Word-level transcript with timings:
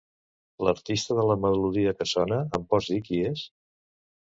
L'artista 0.67 1.17
de 1.19 1.25
la 1.33 1.35
melodia 1.43 1.95
que 2.01 2.09
sona, 2.15 2.41
em 2.61 2.67
pots 2.73 2.91
dir 2.95 3.01
qui 3.11 3.23
és? 3.35 3.47